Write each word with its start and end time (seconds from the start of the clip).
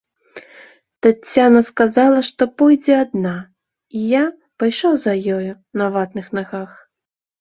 Таццяна 1.05 1.61
сказала, 1.67 2.19
што 2.29 2.47
пойдзе 2.61 2.95
адна, 3.03 3.33
і 3.99 4.09
я 4.21 4.25
пайшоў 4.65 4.93
за 5.05 5.13
ёй 5.37 5.47
на 5.83 5.95
ватных 5.99 6.25
нагах. 6.41 6.69